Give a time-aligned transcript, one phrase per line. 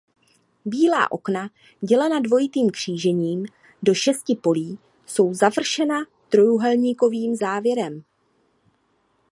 [0.65, 1.49] Bílá okna
[1.81, 3.45] dělená dvojitým křížením
[3.83, 5.97] do šesti polí jsou završena
[6.29, 8.03] trojúhelníkovým závěrem.